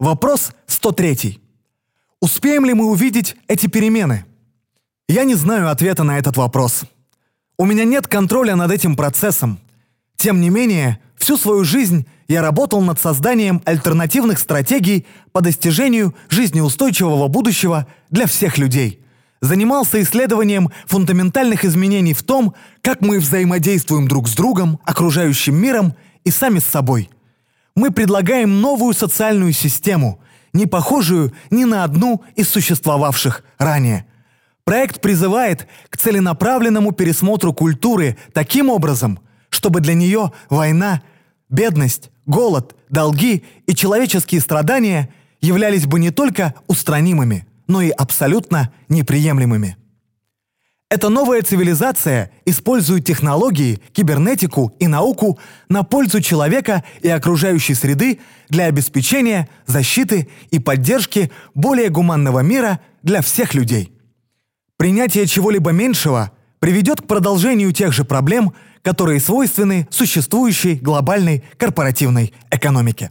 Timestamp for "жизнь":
11.62-12.06